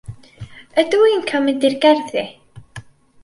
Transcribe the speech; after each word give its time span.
Ydw 0.83 1.03
i'n 1.09 1.21
cael 1.31 1.45
mynd 1.49 1.67
i'r 1.69 1.77
gerddi? 1.83 2.23